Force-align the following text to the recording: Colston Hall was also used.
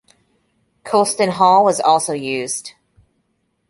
Colston 0.83 1.29
Hall 1.29 1.63
was 1.63 1.79
also 1.79 2.11
used. 2.11 2.71